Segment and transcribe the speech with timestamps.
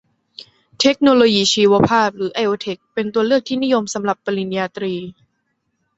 [0.81, 4.93] เทคโนโลยีชีวภาพ หรือ ไอโอเทค เป็นตัวเลือกที่นิยมสำหรับปริญญาตรี